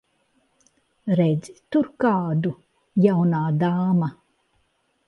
[1.19, 2.55] Redzi tur kādu,
[3.07, 4.13] jaunā dāma?